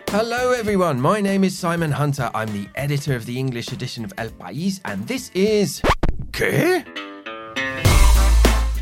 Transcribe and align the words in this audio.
Hello, 0.09 0.53
everyone. 0.53 1.01
My 1.01 1.19
name 1.19 1.43
is 1.43 1.57
Simon 1.57 1.91
Hunter. 1.91 2.31
I'm 2.33 2.47
the 2.53 2.69
editor 2.75 3.15
of 3.15 3.25
the 3.25 3.37
English 3.37 3.71
edition 3.73 4.05
of 4.05 4.13
El 4.17 4.29
País, 4.29 4.79
and 4.85 5.05
this 5.07 5.29
is. 5.33 5.81
¿Qué? 6.31 6.85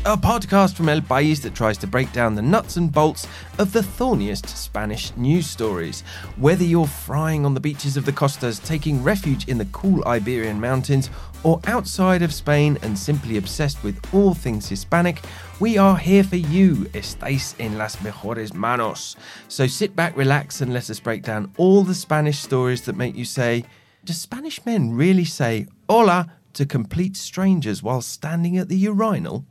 A 0.06 0.18
podcast 0.18 0.74
from 0.74 0.90
El 0.90 1.00
País 1.00 1.40
that 1.40 1.54
tries 1.54 1.78
to 1.78 1.86
break 1.86 2.12
down 2.12 2.34
the 2.34 2.42
nuts 2.42 2.76
and 2.76 2.92
bolts 2.92 3.26
of 3.58 3.72
the 3.72 3.82
thorniest 3.82 4.46
Spanish 4.50 5.16
news 5.16 5.46
stories. 5.46 6.02
Whether 6.36 6.62
you're 6.62 6.86
frying 6.86 7.46
on 7.46 7.54
the 7.54 7.60
beaches 7.60 7.96
of 7.96 8.04
the 8.04 8.12
Costas, 8.12 8.58
taking 8.58 9.02
refuge 9.02 9.48
in 9.48 9.56
the 9.56 9.64
cool 9.72 10.06
Iberian 10.06 10.60
mountains, 10.60 11.08
or 11.42 11.58
outside 11.64 12.20
of 12.20 12.34
Spain 12.34 12.76
and 12.82 12.98
simply 12.98 13.38
obsessed 13.38 13.82
with 13.82 13.98
all 14.12 14.34
things 14.34 14.68
Hispanic, 14.68 15.24
we 15.58 15.78
are 15.78 15.96
here 15.96 16.22
for 16.22 16.36
you. 16.36 16.84
Estáis 16.92 17.54
en 17.58 17.78
las 17.78 17.96
mejores 17.96 18.52
manos. 18.52 19.16
So 19.48 19.66
sit 19.66 19.96
back, 19.96 20.14
relax, 20.18 20.60
and 20.60 20.74
let 20.74 20.90
us 20.90 21.00
break 21.00 21.22
down 21.22 21.50
all 21.56 21.82
the 21.82 21.94
Spanish 21.94 22.40
stories 22.40 22.82
that 22.82 22.94
make 22.94 23.16
you 23.16 23.24
say, 23.24 23.64
Do 24.04 24.12
Spanish 24.12 24.66
men 24.66 24.92
really 24.92 25.24
say 25.24 25.66
hola 25.88 26.30
to 26.52 26.66
complete 26.66 27.16
strangers 27.16 27.82
while 27.82 28.02
standing 28.02 28.58
at 28.58 28.68
the 28.68 28.76
urinal? 28.76 29.46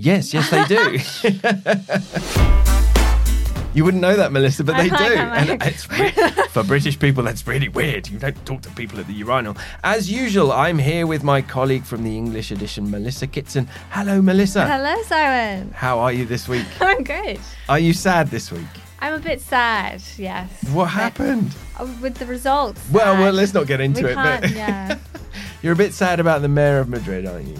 Yes, 0.00 0.32
yes, 0.32 0.48
they 0.48 0.64
do. 0.66 0.76
you 3.74 3.84
wouldn't 3.84 4.00
know 4.00 4.14
that, 4.14 4.30
Melissa, 4.30 4.62
but 4.62 4.76
they 4.76 4.88
do. 4.88 4.94
I'm 4.94 5.50
And 5.50 5.60
it's 5.64 5.90
re- 5.90 6.12
for 6.50 6.62
British 6.62 6.96
people, 7.00 7.24
that's 7.24 7.44
really 7.48 7.68
weird. 7.68 8.06
You 8.06 8.16
don't 8.16 8.46
talk 8.46 8.62
to 8.62 8.70
people 8.70 9.00
at 9.00 9.08
the 9.08 9.12
urinal. 9.12 9.56
As 9.82 10.08
usual, 10.08 10.52
I'm 10.52 10.78
here 10.78 11.08
with 11.08 11.24
my 11.24 11.42
colleague 11.42 11.82
from 11.84 12.04
the 12.04 12.16
English 12.16 12.52
edition, 12.52 12.88
Melissa 12.88 13.26
Kitson. 13.26 13.68
Hello, 13.90 14.22
Melissa. 14.22 14.68
Hello, 14.68 15.02
Simon. 15.02 15.72
How 15.72 15.98
are 15.98 16.12
you 16.12 16.26
this 16.26 16.46
week? 16.48 16.66
I'm 16.80 17.02
good. 17.02 17.40
Are 17.68 17.80
you 17.80 17.92
sad 17.92 18.28
this 18.28 18.52
week? 18.52 18.68
I'm 19.00 19.14
a 19.14 19.18
bit 19.18 19.40
sad, 19.40 20.00
yes. 20.16 20.48
What 20.72 20.86
happened? 20.86 21.56
Oh, 21.80 21.92
with 22.00 22.14
the 22.18 22.26
results. 22.26 22.80
Well, 22.92 23.14
well, 23.20 23.32
let's 23.32 23.52
not 23.52 23.66
get 23.66 23.80
into 23.80 24.04
we 24.04 24.10
it. 24.10 24.14
Can't, 24.14 24.42
But 24.42 24.50
yeah. 24.52 24.98
you're 25.62 25.72
a 25.72 25.76
bit 25.76 25.92
sad 25.92 26.20
about 26.20 26.42
the 26.42 26.48
mayor 26.48 26.78
of 26.78 26.88
Madrid, 26.88 27.26
aren't 27.26 27.48
you? 27.48 27.56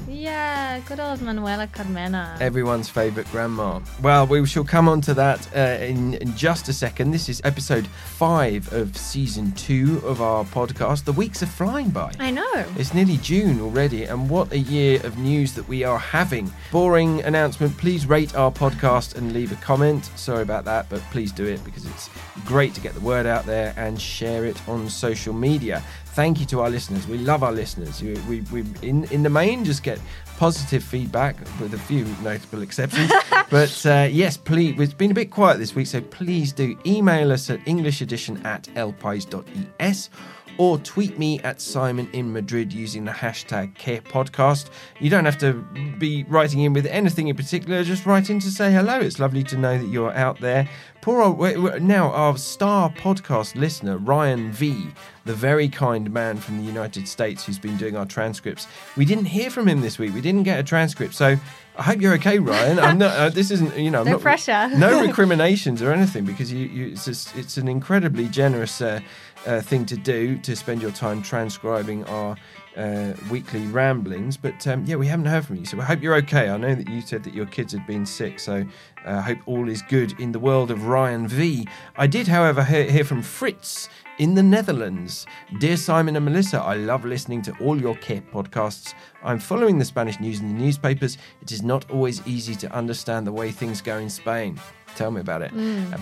Yeah, 0.49 0.81
good 0.87 1.01
old 1.01 1.21
Manuela 1.21 1.67
Carmena. 1.67 2.37
Everyone's 2.41 2.89
favourite 2.89 3.31
grandma. 3.31 3.81
Well, 4.03 4.27
we 4.27 4.47
shall 4.47 4.65
come 4.65 4.89
on 4.89 5.01
to 5.03 5.15
that 5.15 5.49
uh, 5.55 5.85
in, 5.85 6.15
in 6.15 6.35
just 6.37 6.69
a 6.69 6.73
second. 6.73 7.11
This 7.11 7.29
is 7.29 7.41
episode 7.45 7.87
five 7.87 8.73
of 8.73 8.97
season 8.97 9.53
two 9.53 10.01
of 10.05 10.23
our 10.23 10.45
podcast. 10.45 11.05
The 11.05 11.13
weeks 11.13 11.43
are 11.43 11.47
flying 11.47 11.91
by. 11.91 12.13
I 12.19 12.31
know. 12.31 12.65
It's 12.77 12.95
nearly 12.95 13.19
June 13.19 13.61
already, 13.61 14.05
and 14.05 14.31
what 14.31 14.53
a 14.53 14.59
year 14.59 15.05
of 15.05 15.19
news 15.19 15.53
that 15.55 15.69
we 15.69 15.85
are 15.85 15.99
having. 15.99 16.51
Boring 16.73 17.23
announcement 17.23 17.77
please 17.77 18.07
rate 18.07 18.35
our 18.35 18.51
podcast 18.51 19.17
and 19.17 19.33
leave 19.33 19.53
a 19.53 19.57
comment. 19.57 20.07
Sorry 20.17 20.43
about 20.43 20.65
that, 20.65 20.89
but 20.89 21.01
please 21.11 21.33
do 21.33 21.45
it 21.45 21.63
because 21.65 21.85
it's 21.85 22.09
great 22.47 22.75
to 22.75 22.81
get 22.81 22.95
the 22.95 23.01
word 23.01 23.27
out 23.27 23.45
there 23.45 23.75
and 23.77 24.01
share 24.01 24.47
it 24.47 24.57
on 24.69 24.89
social 24.89 25.35
media. 25.35 25.83
Thank 26.19 26.41
you 26.41 26.47
to 26.47 26.61
our 26.63 26.71
listeners. 26.71 27.07
We 27.07 27.19
love 27.19 27.45
our 27.45 27.53
listeners. 27.53 28.03
We, 28.03 28.15
we, 28.29 28.41
we 28.53 28.65
in, 28.83 29.05
in 29.05 29.23
the 29.23 29.31
main, 29.31 29.65
just 29.65 29.85
get 29.85 30.01
positive 30.39 30.85
feedback 30.85 31.37
with 31.61 31.75
a 31.75 31.79
few 31.79 32.05
notable 32.23 32.63
exceptions. 32.63 33.11
but 33.51 33.85
uh, 33.87 34.09
yes, 34.09 34.37
please, 34.37 34.79
it's 34.79 34.95
been 34.95 35.11
a 35.11 35.15
bit 35.15 35.33
quiet 35.33 35.59
this 35.59 35.75
week, 35.75 35.89
so 35.89 36.01
please 36.01 36.53
do 36.53 36.79
email 36.87 37.33
us 37.33 37.51
at 37.51 37.59
englishedition 37.65 38.43
at 38.45 38.63
elpais.es 38.75 40.11
or 40.59 40.79
tweet 40.79 41.19
me 41.19 41.41
at 41.41 41.61
Simon 41.61 42.09
in 42.13 42.33
Madrid 42.33 42.73
using 42.73 43.05
the 43.05 43.13
hashtag 43.13 43.75
QuéPodcast. 43.77 44.71
You 45.01 45.11
don't 45.11 45.25
have 45.25 45.39
to 45.39 45.55
be 45.99 46.25
writing 46.25 46.61
in 46.61 46.73
with 46.73 46.87
anything 46.87 47.29
in 47.29 47.37
particular, 47.37 47.83
just 47.83 48.07
write 48.07 48.31
in 48.31 48.39
to 48.41 48.51
say 48.51 48.73
hello. 48.73 48.99
It's 48.99 49.19
lovely 49.19 49.43
to 49.45 49.57
know 49.57 49.77
that 49.77 49.87
you're 49.87 50.13
out 50.15 50.41
there. 50.41 50.69
Poor 51.01 51.23
old, 51.23 51.81
now 51.81 52.11
our 52.13 52.37
star 52.37 52.91
podcast 52.91 53.55
listener, 53.55 53.97
Ryan 53.99 54.51
V, 54.53 54.89
the 55.25 55.33
very 55.33 55.69
kind 55.69 56.11
man 56.13 56.37
from 56.39 56.59
the 56.59 56.65
United 56.65 57.07
States 57.07 57.45
who's 57.47 57.59
been 57.59 57.77
doing 57.77 57.97
our 57.97 58.05
transcripts. 58.05 58.67
We 58.97 59.05
didn't 59.05 59.27
hear 59.27 59.49
from 59.49 59.69
him 59.69 59.81
this 59.81 59.99
week. 59.99 60.13
We 60.13 60.21
didn't 60.21 60.43
get 60.43 60.59
a 60.59 60.63
transcript. 60.63 61.15
So 61.15 61.37
I 61.79 61.83
hope 61.83 62.01
you're 62.01 62.15
okay, 62.15 62.41
Ryan. 62.41 62.81
I'm 62.81 62.99
not, 62.99 63.17
uh, 63.17 63.29
this 63.31 63.51
isn't, 63.53 63.77
you 63.79 63.91
know, 63.91 64.03
No 64.03 64.13
not, 64.13 64.21
pressure. 64.21 64.69
no 64.77 65.01
recriminations 65.07 65.81
or 65.83 65.93
anything 65.93 66.25
because 66.25 66.53
you, 66.53 66.67
you 66.67 66.89
it's, 66.89 67.05
just, 67.05 67.35
it's 67.37 67.57
an 67.57 67.69
incredibly 67.69 68.29
generous 68.29 68.81
uh, 68.81 69.01
uh, 69.47 69.61
thing 69.61 69.87
to 69.87 69.97
do 69.97 70.37
to 70.39 70.57
spend 70.57 70.83
your 70.83 70.91
time 70.91 71.23
transcribing 71.23 72.05
our 72.05 72.37
uh, 72.79 73.13
weekly 73.31 73.67
ramblings. 73.67 74.37
But 74.37 74.67
um, 74.67 74.85
yeah, 74.87 74.97
we 74.97 75.07
haven't 75.07 75.27
heard 75.27 75.45
from 75.45 75.57
you, 75.57 75.67
so 75.67 75.79
I 75.81 75.85
hope 75.85 76.01
you're 76.01 76.15
okay. 76.17 76.49
I 76.49 76.57
know 76.57 76.75
that 76.75 76.89
you 76.89 77.01
said 77.01 77.25
that 77.25 77.35
your 77.35 77.47
kids 77.47 77.73
had 77.73 77.87
been 77.87 78.07
sick, 78.07 78.39
so 78.39 78.65
uh, 79.05 79.11
I 79.11 79.21
hope 79.21 79.39
all 79.47 79.69
is 79.69 79.83
good 79.83 80.19
in 80.21 80.33
the 80.33 80.39
world 80.39 80.71
of 80.71 80.87
Ryan 80.87 81.27
V. 81.29 81.67
I 81.97 82.07
did, 82.07 82.29
however, 82.29 82.65
hear, 82.65 82.85
hear 82.91 83.05
from 83.05 83.23
Fritz 83.23 83.89
in 84.19 84.35
the 84.35 84.43
Netherlands. 84.43 85.27
Dear 85.59 85.77
Simon 85.77 86.17
and 86.17 86.25
Melissa, 86.25 86.61
I 86.61 86.75
love 86.75 87.05
listening 87.05 87.43
to 87.43 87.57
all 87.61 87.81
your 87.81 87.95
Qué 87.97 88.23
podcasts. 88.31 88.95
I'm 89.23 89.39
following 89.39 89.79
the 89.79 89.85
Spanish 89.85 90.19
news 90.21 90.41
in 90.41 90.49
the 90.49 90.55
newspapers. 90.55 91.19
It 91.43 91.53
is 91.53 91.63
not 91.63 91.91
always 91.91 92.27
easy 92.27 92.55
to 92.57 92.73
understand 92.73 93.27
the 93.27 93.33
way 93.33 93.51
things 93.51 93.81
go 93.81 93.99
in 93.99 94.11
Spain. 94.11 94.59
Tell 94.97 95.11
me 95.11 95.21
about 95.21 95.43
it. 95.43 95.53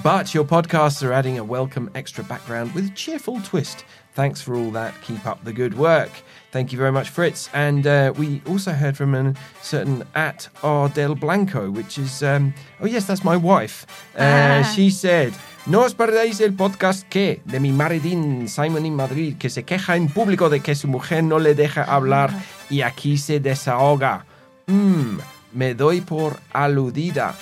But 0.03 0.35
your 0.35 0.45
podcasts 0.45 1.07
are 1.07 1.13
adding 1.13 1.39
a 1.39 1.45
welcome 1.45 1.91
extra 1.95 2.25
background 2.25 2.75
with 2.75 2.87
a 2.87 2.95
cheerful 2.95 3.41
twist. 3.43 3.85
Thanks 4.15 4.41
for 4.41 4.57
all 4.57 4.71
that. 4.71 4.95
Keep 5.03 5.27
up 5.27 5.45
the 5.45 5.53
good 5.53 5.77
work. 5.77 6.11
Thank 6.51 6.73
you 6.73 6.79
very 6.79 6.91
much, 6.91 7.11
Fritz. 7.11 7.51
And 7.53 7.87
uh, 7.87 8.15
we 8.17 8.41
also 8.47 8.73
heard 8.73 8.97
from 8.97 9.15
a 9.15 9.35
certain 9.61 10.05
at 10.15 10.49
R 10.63 10.89
Del 10.89 11.15
Blanco, 11.15 11.71
which 11.71 11.99
is, 11.99 12.23
um, 12.23 12.55
oh, 12.81 12.87
yes, 12.87 13.05
that's 13.05 13.23
my 13.23 13.37
wife. 13.37 13.87
Uh, 14.17 14.63
she 14.75 14.89
said, 14.89 15.35
No 15.67 15.83
os 15.83 15.95
perdéis 15.95 16.41
el 16.41 16.53
podcast 16.53 17.07
que 17.11 17.43
de 17.45 17.61
mi 17.61 17.73
maridín 17.73 18.49
Simon 18.49 18.87
in 18.87 18.95
Madrid, 18.95 19.37
que 19.37 19.51
se 19.51 19.65
queja 19.65 19.97
en 19.97 20.09
público 20.09 20.49
de 20.49 20.61
que 20.61 20.75
su 20.75 20.89
mujer 20.89 21.25
no 21.25 21.39
le 21.39 21.55
deja 21.55 21.83
hablar 21.85 22.31
y 22.71 22.81
aquí 22.81 23.19
se 23.19 23.41
desahoga. 23.41 24.25
Mmm, 24.67 25.19
me 25.53 25.75
doy 25.75 26.01
por 26.01 26.39
aludida 26.53 27.35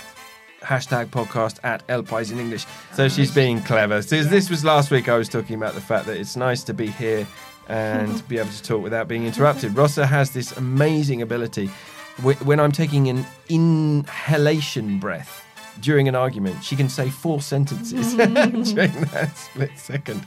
hashtag 0.64 1.06
podcast 1.06 1.58
at 1.62 1.82
El 1.88 2.02
Pais 2.02 2.30
in 2.30 2.38
English. 2.38 2.66
So 2.92 3.08
she's 3.08 3.32
being 3.34 3.60
clever. 3.62 4.02
So 4.02 4.22
this 4.22 4.50
was 4.50 4.64
last 4.64 4.90
week. 4.90 5.08
I 5.08 5.16
was 5.16 5.28
talking 5.28 5.56
about 5.56 5.74
the 5.74 5.80
fact 5.80 6.06
that 6.06 6.16
it's 6.16 6.36
nice 6.36 6.64
to 6.64 6.74
be 6.74 6.86
here 6.86 7.26
and 7.68 8.26
be 8.28 8.38
able 8.38 8.50
to 8.50 8.62
talk 8.62 8.82
without 8.82 9.08
being 9.08 9.26
interrupted. 9.26 9.76
Rossa 9.76 10.06
has 10.06 10.30
this 10.30 10.52
amazing 10.52 11.22
ability. 11.22 11.66
When 12.44 12.60
I'm 12.60 12.72
taking 12.72 13.08
an 13.08 13.26
inhalation 13.48 15.00
breath 15.00 15.44
during 15.80 16.08
an 16.08 16.14
argument, 16.14 16.62
she 16.62 16.76
can 16.76 16.88
say 16.88 17.10
four 17.10 17.40
sentences 17.40 18.14
during 18.14 19.00
that 19.12 19.32
split 19.36 19.76
second. 19.76 20.24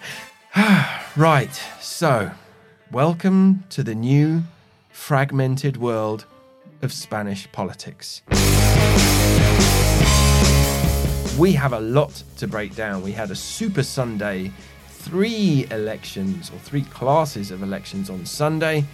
right. 1.15 1.53
So, 1.79 2.31
welcome 2.91 3.63
to 3.69 3.83
the 3.83 3.95
new 3.95 4.43
fragmented 4.89 5.77
world 5.77 6.25
of 6.81 6.91
Spanish 6.91 7.49
politics. 7.51 8.21
We 11.37 11.53
have 11.53 11.73
a 11.73 11.79
lot 11.79 12.23
to 12.37 12.47
break 12.47 12.75
down. 12.75 13.03
We 13.03 13.11
had 13.11 13.29
a 13.29 13.35
Super 13.35 13.83
Sunday, 13.83 14.51
three 14.87 15.67
elections 15.69 16.49
or 16.49 16.57
three 16.57 16.81
classes 16.81 17.51
of 17.51 17.61
elections 17.61 18.09
on 18.09 18.25
Sunday. 18.25 18.85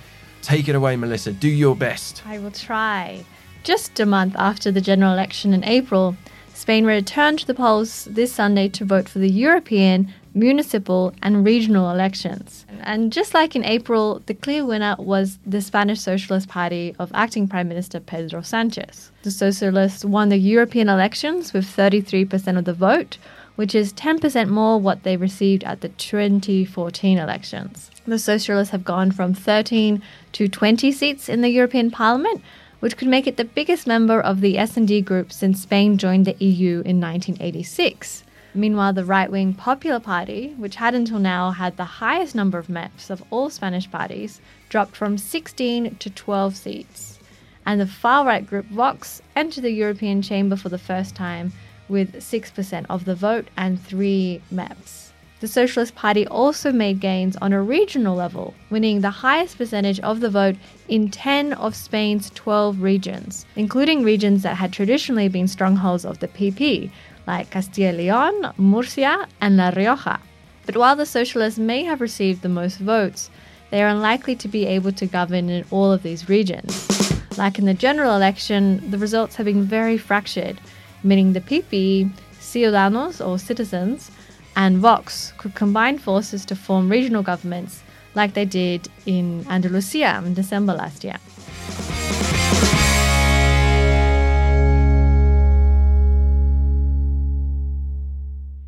Take 0.41 0.67
it 0.67 0.75
away, 0.75 0.97
Melissa. 0.97 1.31
Do 1.31 1.47
your 1.47 1.73
best. 1.73 2.21
I 2.27 2.39
will 2.39 2.51
try. 2.51 3.23
Just 3.63 3.97
a 4.01 4.05
month 4.05 4.35
after 4.37 4.71
the 4.71 4.81
general 4.81 5.13
election 5.13 5.53
in 5.53 5.63
April, 5.63 6.17
Spain 6.53 6.83
returned 6.83 7.39
to 7.39 7.47
the 7.47 7.53
polls 7.53 8.09
this 8.11 8.33
Sunday 8.33 8.67
to 8.67 8.83
vote 8.83 9.07
for 9.07 9.19
the 9.19 9.31
European, 9.31 10.13
municipal, 10.33 11.13
and 11.21 11.45
regional 11.45 11.91
elections. 11.91 12.65
And 12.81 13.13
just 13.13 13.33
like 13.33 13.55
in 13.55 13.63
April, 13.63 14.21
the 14.25 14.33
clear 14.33 14.65
winner 14.65 14.95
was 14.97 15.39
the 15.45 15.61
Spanish 15.61 16.01
Socialist 16.01 16.49
Party 16.49 16.95
of 16.99 17.11
acting 17.13 17.47
Prime 17.47 17.67
Minister 17.67 17.99
Pedro 17.99 18.41
Sanchez. 18.41 19.11
The 19.23 19.31
Socialists 19.31 20.03
won 20.03 20.29
the 20.29 20.37
European 20.37 20.89
elections 20.89 21.53
with 21.53 21.65
33% 21.65 22.57
of 22.57 22.65
the 22.65 22.73
vote, 22.73 23.17
which 23.55 23.75
is 23.75 23.93
10% 23.93 24.49
more 24.49 24.79
what 24.79 25.03
they 25.03 25.17
received 25.17 25.63
at 25.63 25.81
the 25.81 25.89
2014 25.89 27.17
elections. 27.17 27.91
The 28.05 28.19
Socialists 28.19 28.71
have 28.71 28.83
gone 28.83 29.11
from 29.11 29.33
13 29.33 30.01
to 30.33 30.47
20 30.47 30.91
seats 30.91 31.29
in 31.29 31.41
the 31.41 31.49
European 31.49 31.91
Parliament, 31.91 32.41
which 32.79 32.97
could 32.97 33.07
make 33.07 33.27
it 33.27 33.37
the 33.37 33.45
biggest 33.45 33.87
member 33.87 34.19
of 34.19 34.41
the 34.41 34.57
S&D 34.57 35.01
group 35.01 35.31
since 35.31 35.61
Spain 35.61 35.97
joined 35.97 36.25
the 36.25 36.35
EU 36.43 36.81
in 36.81 36.99
1986. 36.99 38.25
Meanwhile, 38.55 38.93
the 38.93 39.05
right-wing 39.05 39.55
Popular 39.55 39.99
Party, 39.99 40.53
which 40.57 40.75
had 40.75 40.93
until 40.93 41.19
now 41.19 41.51
had 41.51 41.75
the 41.75 41.83
highest 41.83 42.35
number 42.35 42.59
of 42.59 42.67
MEPs 42.67 43.09
of 43.09 43.23
all 43.31 43.49
Spanish 43.49 43.89
parties, 43.89 44.41
dropped 44.69 44.95
from 44.95 45.17
16 45.17 45.95
to 45.95 46.09
12 46.09 46.55
seats. 46.55 47.19
And 47.65 47.81
the 47.81 47.87
far-right 47.87 48.45
group 48.45 48.65
Vox 48.67 49.21
entered 49.35 49.63
the 49.63 49.71
European 49.71 50.21
Chamber 50.21 50.55
for 50.55 50.69
the 50.69 50.77
first 50.77 51.15
time 51.15 51.51
with 51.89 52.15
6% 52.15 52.85
of 52.89 53.05
the 53.05 53.15
vote 53.15 53.47
and 53.57 53.81
3 53.81 54.41
MEPs. 54.53 55.09
The 55.39 55.47
Socialist 55.49 55.93
Party 55.93 56.25
also 56.27 56.71
made 56.71 57.01
gains 57.01 57.35
on 57.35 57.51
a 57.51 57.61
regional 57.61 58.15
level, 58.15 58.53
winning 58.69 59.01
the 59.01 59.09
highest 59.09 59.57
percentage 59.57 59.99
of 59.99 60.21
the 60.21 60.29
vote 60.29 60.55
in 60.87 61.09
10 61.09 61.51
of 61.53 61.75
Spain's 61.75 62.29
12 62.29 62.81
regions, 62.81 63.45
including 63.57 64.03
regions 64.03 64.43
that 64.43 64.55
had 64.55 64.71
traditionally 64.71 65.27
been 65.27 65.49
strongholds 65.49 66.05
of 66.05 66.19
the 66.19 66.29
PP, 66.29 66.91
like 67.27 67.49
Castilla 67.49 67.91
y 67.91 67.97
León, 67.97 68.53
Murcia, 68.57 69.27
and 69.41 69.57
La 69.57 69.69
Rioja. 69.69 70.19
But 70.65 70.77
while 70.77 70.95
the 70.95 71.05
Socialists 71.05 71.59
may 71.59 71.83
have 71.83 72.01
received 72.01 72.41
the 72.41 72.49
most 72.49 72.77
votes, 72.77 73.29
they 73.69 73.81
are 73.81 73.89
unlikely 73.89 74.35
to 74.37 74.47
be 74.47 74.65
able 74.65 74.91
to 74.93 75.05
govern 75.05 75.49
in 75.49 75.65
all 75.71 75.91
of 75.91 76.03
these 76.03 76.29
regions. 76.29 76.89
Like 77.37 77.57
in 77.57 77.65
the 77.65 77.73
general 77.73 78.15
election, 78.15 78.89
the 78.91 78.97
results 78.97 79.35
have 79.35 79.45
been 79.45 79.63
very 79.63 79.97
fractured, 79.97 80.59
meaning 81.03 81.33
the 81.33 81.41
PP, 81.41 82.11
Ciudadanos 82.39 83.25
or 83.25 83.39
citizens, 83.39 84.11
and 84.55 84.77
Vox 84.77 85.33
could 85.37 85.55
combine 85.55 85.97
forces 85.97 86.45
to 86.45 86.55
form 86.55 86.89
regional 86.89 87.23
governments 87.23 87.81
like 88.15 88.33
they 88.33 88.45
did 88.45 88.87
in 89.05 89.45
Andalusia 89.49 90.21
in 90.23 90.33
December 90.33 90.73
last 90.73 91.03
year. 91.03 91.17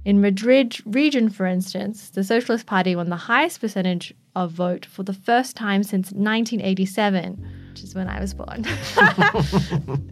In 0.05 0.21
Madrid 0.21 0.77
region, 0.85 1.29
for 1.31 1.47
instance, 1.47 2.11
the 2.11 2.23
Socialist 2.23 2.67
Party 2.67 2.95
won 2.95 3.09
the 3.09 3.15
highest 3.15 3.59
percentage 3.59 4.13
of 4.35 4.51
vote 4.51 4.85
for 4.85 5.01
the 5.01 5.13
first 5.13 5.55
time 5.55 5.81
since 5.81 6.11
1987, 6.11 7.43
which 7.71 7.83
is 7.83 7.95
when 7.95 8.07
I 8.07 8.19
was 8.19 8.35
born. 8.35 8.61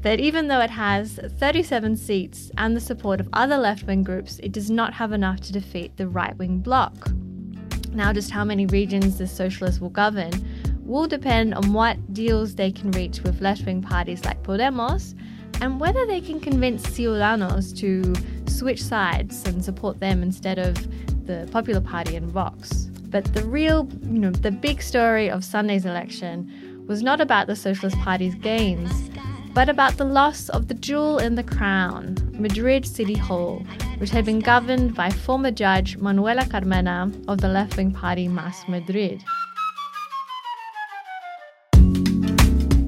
that 0.00 0.18
even 0.18 0.48
though 0.48 0.58
it 0.58 0.70
has 0.70 1.20
37 1.38 1.96
seats 1.96 2.50
and 2.58 2.74
the 2.74 2.80
support 2.80 3.20
of 3.20 3.28
other 3.32 3.56
left 3.56 3.84
wing 3.84 4.02
groups, 4.02 4.40
it 4.40 4.50
does 4.50 4.68
not 4.68 4.94
have 4.94 5.12
enough 5.12 5.40
to 5.42 5.52
defeat 5.52 5.96
the 5.96 6.08
right 6.08 6.36
wing 6.36 6.58
bloc. 6.58 7.12
Now, 7.92 8.12
just 8.12 8.32
how 8.32 8.44
many 8.44 8.66
regions 8.66 9.18
the 9.18 9.28
Socialists 9.28 9.80
will 9.80 9.90
govern 9.90 10.32
will 10.80 11.06
depend 11.06 11.54
on 11.54 11.72
what 11.72 12.12
deals 12.12 12.56
they 12.56 12.72
can 12.72 12.90
reach 12.92 13.20
with 13.20 13.40
left 13.40 13.64
wing 13.64 13.80
parties 13.80 14.24
like 14.24 14.42
Podemos 14.42 15.14
and 15.60 15.78
whether 15.78 16.04
they 16.06 16.20
can 16.20 16.40
convince 16.40 16.84
Ciudadanos 16.86 17.76
to 17.78 18.14
switch 18.50 18.82
sides 18.82 19.44
and 19.44 19.64
support 19.64 20.00
them 20.00 20.22
instead 20.22 20.58
of 20.58 20.76
the 21.26 21.48
Popular 21.52 21.80
Party 21.80 22.16
and 22.16 22.30
Vox. 22.30 22.90
But 23.04 23.32
the 23.34 23.44
real, 23.44 23.88
you 24.02 24.18
know, 24.18 24.30
the 24.30 24.50
big 24.50 24.82
story 24.82 25.30
of 25.30 25.44
Sunday's 25.44 25.84
election 25.84 26.84
was 26.86 27.02
not 27.02 27.20
about 27.20 27.46
the 27.46 27.56
Socialist 27.56 27.96
Party's 27.98 28.34
gains, 28.34 29.10
but 29.52 29.68
about 29.68 29.96
the 29.96 30.04
loss 30.04 30.48
of 30.50 30.68
the 30.68 30.74
jewel 30.74 31.18
in 31.18 31.34
the 31.34 31.42
crown, 31.42 32.16
Madrid 32.32 32.86
City 32.86 33.16
Hall, 33.16 33.64
which 33.98 34.10
had 34.10 34.24
been 34.24 34.40
governed 34.40 34.94
by 34.94 35.10
former 35.10 35.50
judge 35.50 35.96
Manuela 35.96 36.46
Carmena 36.46 37.10
of 37.28 37.40
the 37.40 37.48
left 37.48 37.76
wing 37.76 37.92
party 37.92 38.28
Mas 38.28 38.66
Madrid. 38.68 39.22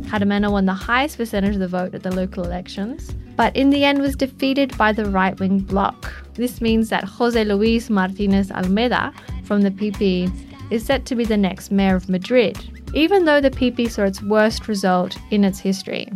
Carmena 0.08 0.50
won 0.50 0.66
the 0.66 0.74
highest 0.74 1.16
percentage 1.16 1.54
of 1.54 1.60
the 1.60 1.68
vote 1.68 1.94
at 1.94 2.02
the 2.02 2.14
local 2.14 2.44
elections, 2.44 3.14
but 3.36 3.54
in 3.56 3.70
the 3.70 3.84
end 3.84 4.00
was 4.00 4.16
defeated 4.16 4.76
by 4.76 4.92
the 4.92 5.06
right 5.06 5.38
wing 5.38 5.58
bloc. 5.58 6.12
This 6.34 6.60
means 6.60 6.88
that 6.90 7.04
Jose 7.04 7.44
Luis 7.44 7.90
Martinez 7.90 8.50
Almeida 8.50 9.12
from 9.44 9.62
the 9.62 9.70
PP 9.70 10.30
is 10.70 10.84
set 10.84 11.04
to 11.06 11.14
be 11.14 11.24
the 11.24 11.36
next 11.36 11.70
mayor 11.70 11.96
of 11.96 12.08
Madrid, 12.08 12.58
even 12.94 13.24
though 13.24 13.40
the 13.40 13.50
PP 13.50 13.90
saw 13.90 14.04
its 14.04 14.22
worst 14.22 14.68
result 14.68 15.18
in 15.30 15.44
its 15.44 15.58
history. 15.58 16.08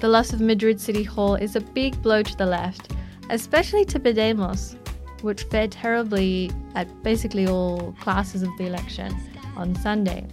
The 0.00 0.08
loss 0.08 0.34
of 0.34 0.40
Madrid 0.40 0.80
City 0.80 1.02
Hall 1.02 1.34
is 1.34 1.56
a 1.56 1.60
big 1.60 2.00
blow 2.02 2.22
to 2.22 2.36
the 2.36 2.44
left, 2.44 2.92
especially 3.30 3.86
to 3.86 3.98
Podemos, 3.98 4.76
which 5.22 5.44
fared 5.44 5.72
terribly 5.72 6.50
at 6.74 7.02
basically 7.02 7.46
all 7.46 7.94
classes 8.00 8.42
of 8.42 8.50
the 8.58 8.66
election 8.66 9.16
on 9.56 9.74
Sunday. 9.76 10.26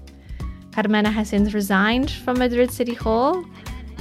Carmena 0.74 1.10
has 1.10 1.30
since 1.30 1.54
resigned 1.54 2.12
from 2.12 2.39
Madrid 2.39 2.72
City 2.72 2.94
Hall, 2.94 3.45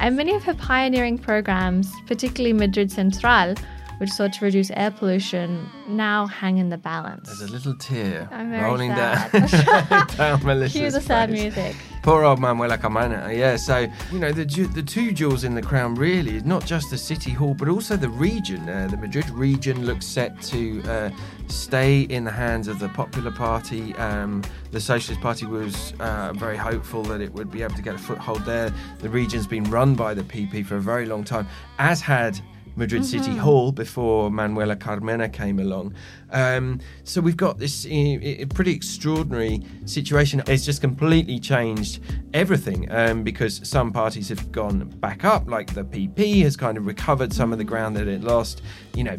and 0.00 0.16
many 0.16 0.34
of 0.34 0.42
her 0.44 0.54
pioneering 0.54 1.18
programs, 1.18 1.90
particularly 2.06 2.52
Madrid 2.52 2.90
Central, 2.90 3.54
which 3.98 4.10
sought 4.10 4.32
to 4.34 4.44
reduce 4.44 4.70
air 4.70 4.90
pollution, 4.90 5.68
now 5.88 6.26
hang 6.26 6.56
in 6.58 6.70
the 6.70 6.78
balance. 6.78 7.26
There's 7.28 7.42
a 7.50 7.52
little 7.52 7.74
tear 7.74 8.28
I'm 8.32 8.50
rolling 8.52 8.90
sad. 8.92 9.32
down, 9.90 10.06
down 10.16 10.44
Melissa's 10.44 10.72
Cue 10.72 10.90
the 10.90 11.00
sad 11.00 11.30
face. 11.30 11.40
music. 11.54 11.76
Poor 12.02 12.24
old 12.24 12.38
Manuela 12.38 12.78
Carmena. 12.78 13.30
Yeah, 13.30 13.56
so 13.56 13.86
you 14.10 14.18
know 14.18 14.32
the 14.32 14.44
the 14.44 14.82
two 14.82 15.12
jewels 15.12 15.44
in 15.44 15.54
the 15.54 15.60
crown 15.60 15.94
really 15.94 16.36
is 16.36 16.44
not 16.44 16.64
just 16.64 16.90
the 16.90 16.96
city 16.96 17.30
hall, 17.30 17.52
but 17.52 17.68
also 17.68 17.94
the 17.94 18.08
region. 18.08 18.66
Uh, 18.68 18.88
the 18.90 18.96
Madrid 18.96 19.28
region 19.28 19.84
looks 19.84 20.06
set 20.06 20.40
to 20.42 20.82
uh, 20.84 21.10
stay 21.48 22.02
in 22.02 22.24
the 22.24 22.30
hands 22.30 22.68
of 22.68 22.78
the 22.78 22.88
Popular 22.88 23.30
Party. 23.30 23.94
Um, 23.96 24.42
the 24.70 24.80
Socialist 24.80 25.20
Party 25.20 25.44
was 25.44 25.92
uh, 26.00 26.32
very 26.32 26.56
hopeful 26.56 27.02
that 27.04 27.20
it 27.20 27.32
would 27.34 27.50
be 27.50 27.62
able 27.62 27.74
to 27.74 27.82
get 27.82 27.94
a 27.94 27.98
foothold 27.98 28.46
there. 28.46 28.72
The 29.00 29.10
region's 29.10 29.46
been 29.46 29.64
run 29.64 29.94
by 29.94 30.14
the 30.14 30.22
PP 30.22 30.64
for 30.64 30.76
a 30.76 30.80
very 30.80 31.04
long 31.04 31.22
time, 31.22 31.46
as 31.78 32.00
had 32.00 32.40
Madrid 32.76 33.04
City 33.04 33.36
Hall 33.36 33.72
before 33.72 34.30
Manuela 34.30 34.76
Carmena 34.76 35.28
came 35.28 35.58
along. 35.58 35.94
Um, 36.30 36.80
so 37.04 37.20
we've 37.20 37.36
got 37.36 37.58
this 37.58 37.84
uh, 37.86 38.46
pretty 38.54 38.72
extraordinary 38.72 39.62
situation. 39.84 40.42
It's 40.46 40.64
just 40.64 40.80
completely 40.80 41.38
changed 41.38 42.00
everything 42.32 42.90
um, 42.92 43.22
because 43.22 43.60
some 43.68 43.92
parties 43.92 44.28
have 44.28 44.52
gone 44.52 44.88
back 45.00 45.24
up, 45.24 45.48
like 45.48 45.74
the 45.74 45.84
PP 45.84 46.42
has 46.42 46.56
kind 46.56 46.76
of 46.78 46.86
recovered 46.86 47.32
some 47.32 47.52
of 47.52 47.58
the 47.58 47.64
ground 47.64 47.96
that 47.96 48.08
it 48.08 48.22
lost. 48.22 48.62
You 48.94 49.04
know, 49.04 49.18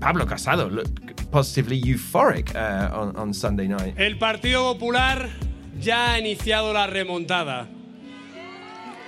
Pablo 0.00 0.24
Casado 0.24 0.70
looked 0.70 1.30
positively 1.30 1.80
euphoric 1.80 2.54
uh, 2.54 2.94
on, 2.94 3.16
on 3.16 3.32
Sunday 3.32 3.68
night. 3.68 3.94
El 3.98 4.14
Partido 4.18 4.72
Popular 4.72 5.28
ya 5.80 6.12
ha 6.12 6.18
iniciado 6.18 6.72
la 6.72 6.86
remontada. 6.86 7.77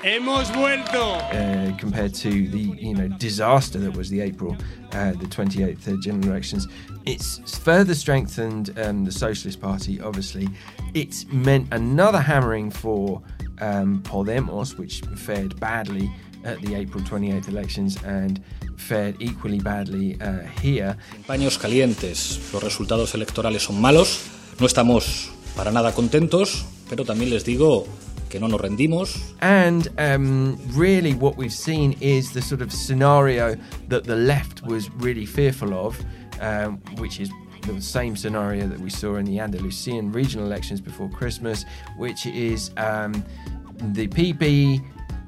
Hemos 0.03 0.51
vuelto. 0.51 1.19
uh, 1.31 1.77
compared 1.77 2.15
to 2.15 2.31
the 2.49 2.75
you 2.79 2.95
know 2.95 3.07
disaster 3.19 3.79
that 3.79 3.95
was 3.95 4.09
the 4.09 4.23
April, 4.23 4.57
uh, 4.93 5.13
the 5.13 5.27
28th 5.27 5.87
uh, 5.89 6.01
general 6.01 6.31
elections. 6.31 6.67
It's 7.05 7.59
further 7.59 7.95
strengthened 7.95 8.71
um, 8.79 9.05
the 9.05 9.13
Socialist 9.13 9.61
Party. 9.61 10.01
Obviously, 10.01 10.49
it's 10.95 11.27
meant 11.27 11.69
another 11.73 12.19
hammering 12.19 12.71
for 12.71 13.21
um, 13.61 14.03
Podemos, 14.03 14.79
which 14.79 15.03
fared 15.17 15.61
badly 15.61 16.11
at 16.45 16.59
the 16.63 16.77
April 16.77 17.05
28th 17.05 17.49
elections 17.49 18.03
and 18.03 18.43
fared 18.79 19.21
equally 19.21 19.61
badly 19.61 20.19
uh, 20.23 20.41
here. 20.63 20.97
Paños 21.27 21.59
calientes, 21.59 22.51
los 22.55 22.63
resultados 22.63 23.15
electorales 23.15 23.65
son 23.65 23.79
malos, 23.79 24.31
no 24.59 24.67
estamos 24.67 25.31
para 25.55 25.71
nada 25.71 25.93
contentos, 25.93 26.65
pero 26.89 27.05
también 27.05 27.29
les 27.29 27.45
digo 27.45 27.87
que 28.31 28.41
no 28.41 28.47
nos 28.47 28.61
rendimos, 28.61 29.35
And 29.41 29.89
um, 29.99 30.57
really, 30.73 31.15
what 31.15 31.37
we've 31.37 31.53
seen 31.53 31.97
is 32.01 32.33
the 32.33 32.41
sort 32.41 32.63
of 32.63 32.73
scenario 32.73 33.57
that 33.89 34.05
the 34.05 34.17
left 34.17 34.63
was 34.63 34.91
really 34.93 35.27
fearful 35.27 35.75
of, 35.75 36.03
um, 36.41 36.79
which 36.97 37.21
is 37.21 37.29
the 37.67 37.81
same 37.83 38.17
scenario 38.17 38.67
that 38.67 38.81
we 38.81 38.89
saw 38.89 39.17
in 39.17 39.27
the 39.27 39.39
Andalusian 39.39 40.13
regional 40.13 40.47
elections 40.47 40.81
before 40.81 41.11
Christmas, 41.11 41.65
which 41.99 42.25
is 42.27 42.71
um, 42.77 43.13
the 43.93 44.09
PP 44.09 44.83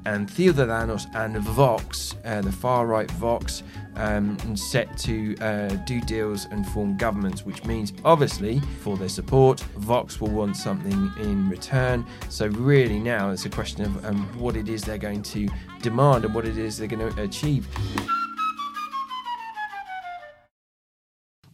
and 0.05 0.27
Ciudadanos 0.27 1.13
and 1.15 1.37
Vox, 1.37 2.15
uh, 2.25 2.41
the 2.41 2.51
far 2.51 2.85
right 2.85 3.09
Vox, 3.11 3.63
um, 3.95 4.37
set 4.55 4.97
to 4.97 5.35
uh, 5.37 5.69
do 5.85 6.01
deals 6.01 6.45
and 6.51 6.67
form 6.67 6.97
governments, 6.97 7.45
which 7.45 7.63
means 7.65 7.93
obviously 8.03 8.59
for 8.81 8.97
their 8.97 9.09
support, 9.09 9.59
Vox 9.77 10.19
will 10.19 10.29
want 10.29 10.57
something 10.57 11.11
in 11.19 11.49
return. 11.49 12.05
So, 12.29 12.47
really, 12.47 12.99
now 12.99 13.31
it's 13.31 13.45
a 13.45 13.49
question 13.49 13.85
of 13.85 14.05
um, 14.05 14.27
what 14.39 14.55
it 14.55 14.67
is 14.67 14.83
they're 14.83 14.97
going 14.97 15.23
to 15.23 15.47
demand 15.81 16.25
and 16.25 16.33
what 16.33 16.45
it 16.45 16.57
is 16.57 16.77
they're 16.77 16.87
going 16.87 17.13
to 17.13 17.21
achieve. 17.21 17.67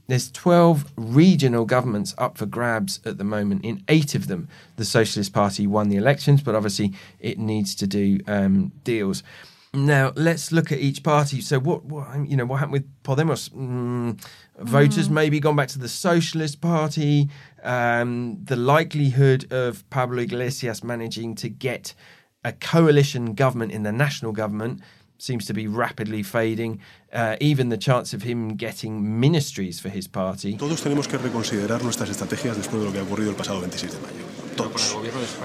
There's 0.10 0.32
12 0.32 0.92
regional 0.98 1.66
governments 1.66 2.16
up 2.18 2.36
for 2.36 2.48
grabs 2.48 3.00
at 3.06 3.20
the 3.20 3.24
moment. 3.24 3.64
In 3.64 3.84
eight 3.88 4.16
of 4.16 4.26
them, 4.26 4.50
the 4.76 4.84
Socialist 4.84 5.34
Party 5.34 5.68
won 5.68 5.90
the 5.90 5.98
elections, 5.98 6.42
but 6.42 6.56
obviously 6.56 6.94
it 7.20 7.38
needs 7.38 7.76
to 7.76 7.86
do 7.86 8.18
um, 8.26 8.72
deals. 8.84 9.22
Now 9.72 10.12
let's 10.16 10.52
look 10.52 10.72
at 10.72 10.80
each 10.80 11.04
party. 11.04 11.42
So 11.42 11.60
what, 11.60 11.86
what 11.86 12.28
you 12.28 12.36
know, 12.36 12.46
what 12.46 12.56
happened 12.56 12.74
with 12.74 13.04
Podemos? 13.04 13.52
Mm, 13.52 14.20
voters 14.58 15.12
maybe 15.12 15.40
gone 15.40 15.56
back 15.56 15.68
to 15.70 15.80
the 15.80 15.88
Socialist 15.88 16.60
Party. 16.60 17.30
Um, 17.62 18.40
the 18.44 18.56
likelihood 18.56 19.54
of 19.54 19.88
Pablo 19.92 20.24
Iglesias 20.24 20.84
managing 20.84 21.36
to 21.36 21.50
get 21.50 21.94
a 22.44 22.52
coalition 22.52 23.36
government 23.36 23.72
in 23.72 23.84
the 23.84 23.92
national 23.92 24.32
government 24.32 24.82
seems 25.22 25.46
to 25.46 25.54
be 25.54 25.68
rapidly 25.68 26.24
fading. 26.24 26.80
Uh, 27.14 27.36
even 27.40 27.70
the 27.70 27.78
chance 27.78 28.14
of 28.14 28.24
him 28.24 28.56
getting 28.56 29.20
ministries 29.20 29.80
for 29.80 29.90
his 29.90 30.08
party. 30.08 30.56
Todos 30.58 30.82
tenemos 30.82 31.08
que 31.08 31.18
reconsiderar 31.18 31.84
nuestras 31.84 32.10
estrategias 32.10 32.58
después 32.58 32.82
de 32.82 32.86
lo 32.86 32.92
que 32.92 33.00
ha 33.00 33.04
ocurrido 33.04 33.32
el 33.32 33.36
pasado 33.36 33.62
26 33.62 33.94
de 33.94 34.00
mayo. 34.00 34.40
Todos. 34.56 34.98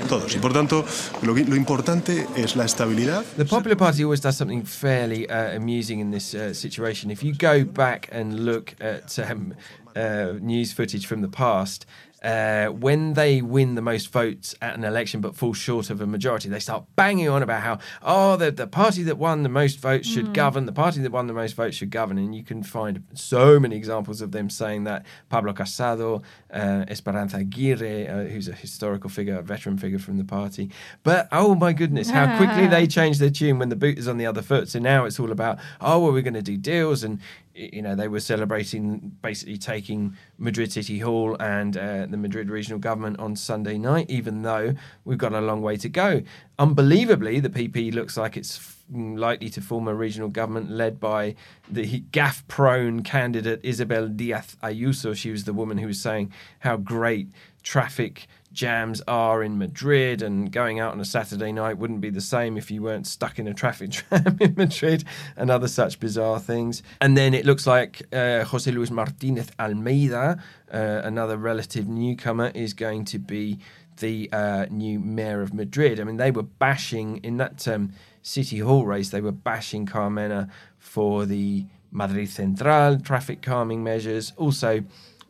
Todos. 0.08 0.34
Y 0.34 0.38
por 0.40 0.52
tanto, 0.52 0.84
lo, 1.22 1.34
lo 1.34 1.56
importante 1.56 2.26
es 2.36 2.56
la 2.56 2.64
estabilidad. 2.64 3.24
The 3.36 3.44
Popular 3.44 3.76
Party 3.76 4.02
always 4.02 4.20
does 4.20 4.36
something 4.36 4.64
fairly 4.64 5.28
uh, 5.30 5.56
amusing 5.56 6.00
in 6.00 6.10
this 6.10 6.34
uh, 6.34 6.52
situation. 6.52 7.12
If 7.12 7.22
you 7.22 7.32
go 7.32 7.64
back 7.64 8.08
and 8.10 8.44
look 8.44 8.74
at 8.80 9.16
um, 9.20 9.54
uh, 9.94 10.32
news 10.40 10.72
footage 10.72 11.06
from 11.06 11.22
the 11.22 11.28
past, 11.28 11.86
uh, 12.24 12.68
when 12.68 13.12
they 13.12 13.42
win 13.42 13.74
the 13.74 13.82
most 13.82 14.10
votes 14.10 14.54
at 14.62 14.74
an 14.74 14.82
election 14.82 15.20
but 15.20 15.36
fall 15.36 15.52
short 15.52 15.90
of 15.90 16.00
a 16.00 16.06
majority, 16.06 16.48
they 16.48 16.58
start 16.58 16.84
banging 16.96 17.28
on 17.28 17.42
about 17.42 17.62
how, 17.62 17.78
oh, 18.02 18.36
the, 18.36 18.50
the 18.50 18.66
party 18.66 19.02
that 19.02 19.18
won 19.18 19.42
the 19.42 19.48
most 19.50 19.78
votes 19.78 20.08
should 20.08 20.28
mm. 20.28 20.32
govern, 20.32 20.64
the 20.64 20.72
party 20.72 21.02
that 21.02 21.12
won 21.12 21.26
the 21.26 21.34
most 21.34 21.54
votes 21.54 21.76
should 21.76 21.90
govern. 21.90 22.16
And 22.16 22.34
you 22.34 22.42
can 22.42 22.62
find 22.62 23.04
so 23.12 23.60
many 23.60 23.76
examples 23.76 24.22
of 24.22 24.32
them 24.32 24.48
saying 24.48 24.84
that. 24.84 25.04
Pablo 25.28 25.52
Casado, 25.52 26.22
uh, 26.52 26.84
Esperanza 26.88 27.38
Aguirre, 27.38 28.08
uh, 28.08 28.24
who's 28.24 28.48
a 28.48 28.52
historical 28.52 29.10
figure, 29.10 29.38
a 29.38 29.42
veteran 29.42 29.76
figure 29.76 29.98
from 29.98 30.16
the 30.16 30.24
party. 30.24 30.70
But 31.02 31.28
oh 31.30 31.54
my 31.54 31.74
goodness, 31.74 32.08
how 32.08 32.36
quickly 32.38 32.66
they 32.66 32.86
change 32.86 33.18
their 33.18 33.30
tune 33.30 33.58
when 33.58 33.68
the 33.68 33.76
boot 33.76 33.98
is 33.98 34.08
on 34.08 34.16
the 34.16 34.24
other 34.24 34.40
foot. 34.40 34.68
So 34.70 34.78
now 34.78 35.04
it's 35.04 35.20
all 35.20 35.30
about, 35.30 35.58
oh, 35.80 36.00
well, 36.00 36.12
we're 36.12 36.22
going 36.22 36.34
to 36.34 36.42
do 36.42 36.56
deals. 36.56 37.04
And 37.04 37.20
you 37.54 37.82
know 37.82 37.94
they 37.94 38.08
were 38.08 38.20
celebrating 38.20 39.16
basically 39.22 39.56
taking 39.56 40.16
Madrid 40.38 40.72
City 40.72 40.98
Hall 40.98 41.36
and 41.38 41.76
uh, 41.76 42.06
the 42.14 42.18
Madrid 42.18 42.48
regional 42.48 42.78
government 42.78 43.18
on 43.18 43.34
Sunday 43.34 43.76
night, 43.76 44.08
even 44.08 44.42
though 44.42 44.74
we've 45.04 45.18
got 45.18 45.32
a 45.32 45.40
long 45.40 45.60
way 45.60 45.76
to 45.76 45.88
go. 45.88 46.22
Unbelievably, 46.58 47.40
the 47.40 47.50
PP 47.50 47.92
looks 47.92 48.16
like 48.16 48.36
it's 48.36 48.56
f- 48.56 48.78
mm, 48.92 49.18
likely 49.18 49.50
to 49.50 49.60
form 49.60 49.88
a 49.88 49.94
regional 49.94 50.28
government 50.28 50.70
led 50.70 51.00
by 51.00 51.34
the 51.68 52.00
gaff-prone 52.12 53.02
candidate 53.02 53.58
Isabel 53.64 54.06
Diaz 54.06 54.56
Ayuso. 54.62 55.16
She 55.16 55.32
was 55.32 55.44
the 55.44 55.52
woman 55.52 55.78
who 55.78 55.88
was 55.88 56.00
saying 56.00 56.32
how 56.60 56.76
great 56.76 57.28
traffic 57.64 58.28
jams 58.54 59.02
are 59.06 59.42
in 59.42 59.58
Madrid, 59.58 60.22
and 60.22 60.50
going 60.50 60.80
out 60.80 60.92
on 60.92 61.00
a 61.00 61.04
Saturday 61.04 61.52
night 61.52 61.76
wouldn't 61.76 62.00
be 62.00 62.10
the 62.10 62.20
same 62.20 62.56
if 62.56 62.70
you 62.70 62.82
weren't 62.82 63.06
stuck 63.06 63.38
in 63.38 63.46
a 63.46 63.52
traffic 63.52 63.90
jam 64.10 64.38
in 64.40 64.54
Madrid, 64.56 65.04
and 65.36 65.50
other 65.50 65.68
such 65.68 66.00
bizarre 66.00 66.40
things. 66.40 66.82
And 67.00 67.16
then 67.16 67.34
it 67.34 67.44
looks 67.44 67.66
like 67.66 68.02
uh, 68.12 68.44
Jose 68.44 68.70
Luis 68.70 68.90
Martinez 68.90 69.50
Almeida, 69.58 70.42
uh, 70.72 71.00
another 71.04 71.36
relative 71.36 71.88
newcomer, 71.88 72.52
is 72.54 72.72
going 72.72 73.04
to 73.06 73.18
be 73.18 73.58
the 73.98 74.28
uh, 74.32 74.66
new 74.70 74.98
mayor 74.98 75.42
of 75.42 75.52
Madrid. 75.52 76.00
I 76.00 76.04
mean, 76.04 76.16
they 76.16 76.30
were 76.30 76.42
bashing 76.42 77.18
in 77.18 77.36
that 77.36 77.66
um, 77.68 77.92
city 78.22 78.60
hall 78.60 78.86
race, 78.86 79.10
they 79.10 79.20
were 79.20 79.32
bashing 79.32 79.86
Carmena 79.86 80.48
for 80.78 81.26
the 81.26 81.66
Madrid 81.94 82.28
Central 82.28 82.98
traffic 82.98 83.40
calming 83.40 83.84
measures. 83.84 84.32
Also, 84.36 84.82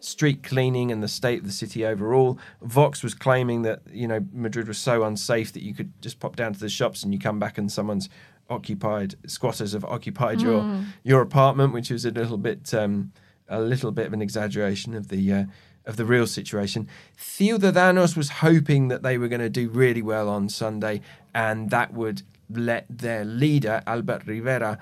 street 0.05 0.43
cleaning 0.43 0.93
and 0.93 1.03
the 1.03 1.09
state 1.09 1.41
of 1.41 1.47
the 1.47 1.53
city 1.53 1.85
overall. 1.85 2.39
Vox 2.63 3.03
was 3.03 3.15
claiming 3.15 3.63
that 3.63 3.83
you 3.91 4.07
know 4.07 4.25
Madrid 4.33 4.69
was 4.69 4.79
so 4.79 5.05
unsafe 5.05 5.53
that 5.53 5.63
you 5.63 5.75
could 5.75 5.93
just 6.01 6.21
pop 6.21 6.37
down 6.37 6.53
to 6.53 6.61
the 6.61 6.69
shops 6.69 7.03
and 7.03 7.13
you 7.13 7.19
come 7.19 7.39
back 7.39 7.59
and 7.59 7.71
someone's 7.71 8.09
occupied 8.51 9.15
squatters 9.27 9.73
have 9.73 9.85
occupied 9.87 10.39
mm. 10.39 10.43
your 10.43 10.63
hmm. 10.63 10.83
your 11.03 11.21
apartment, 11.21 11.73
which 11.73 11.91
was 11.91 12.05
a 12.05 12.11
little 12.11 12.39
bit 12.39 12.73
um, 12.75 13.13
a 13.49 13.61
little 13.61 13.91
bit 13.93 14.07
of 14.07 14.13
an 14.13 14.23
exaggeration 14.23 14.95
of 14.95 15.09
the. 15.09 15.33
Uh, 15.33 15.45
of 15.87 15.99
the 15.99 16.05
real 16.07 16.27
situation. 16.27 16.89
Ciudadanos 17.19 18.17
was 18.17 18.31
hoping 18.31 18.89
that 18.89 19.03
they 19.03 19.19
were 19.19 19.29
going 19.29 19.43
to 19.43 19.51
do 19.51 19.69
really 19.69 20.01
well 20.01 20.31
on 20.31 20.49
Sunday 20.49 21.03
and 21.35 21.69
that 21.69 21.93
would 21.93 22.23
let 22.49 22.87
their 22.89 23.23
leader, 23.23 23.83
Albert 23.87 24.23
Rivera, 24.27 24.79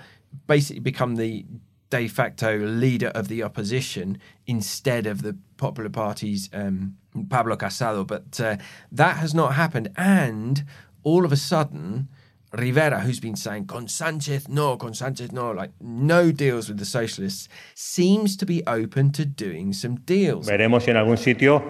basically 0.47 0.81
become 0.81 1.17
the 1.17 1.45
de 1.93 2.09
facto 2.09 2.57
leader 2.57 3.09
of 3.09 3.29
the 3.29 3.43
opposition 3.43 4.17
instead 4.47 5.07
of 5.07 5.21
the 5.21 5.37
Popular 5.59 5.91
Party's 5.91 6.49
um, 6.55 6.97
Pablo 7.29 7.55
Casado. 7.55 8.07
But 8.07 8.41
uh, 8.41 8.57
that 8.91 9.19
has 9.19 9.35
not 9.35 9.55
happened. 9.55 9.91
And 9.95 10.65
all 11.03 11.27
of 11.27 11.33
a 11.33 11.37
sudden, 11.37 12.09
Rivera, 12.55 13.01
who's 13.01 13.21
been 13.21 13.37
saying, 13.37 13.67
con 13.67 13.89
Sanchez, 13.89 14.49
no, 14.49 14.79
con 14.79 14.95
Sanchez, 14.95 15.33
no, 15.33 15.51
like 15.51 15.73
no 15.83 16.33
deals 16.33 16.71
with 16.71 16.79
the 16.79 16.87
socialists, 16.87 17.47
seems 17.75 18.39
to 18.39 18.47
be 18.47 18.63
open 18.67 19.13
to 19.13 19.27
doing 19.27 19.75
some 19.75 19.97
deals. 20.07 20.49
Veremos 20.49 20.85
si 20.85 20.93
en 20.93 20.97
algún 20.97 21.19
sitio 21.19 21.63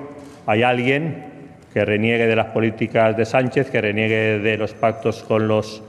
hay 0.46 0.62
alguien 0.62 1.50
que 1.72 1.84
reniegue 1.84 2.28
de 2.28 2.36
las 2.36 2.52
políticas 2.52 3.16
de 3.16 3.24
Sánchez, 3.24 3.70
que 3.70 3.80
reniegue 3.80 4.38
de 4.38 4.56
los 4.56 4.72
pactos 4.72 5.24
con 5.24 5.48
los 5.48 5.82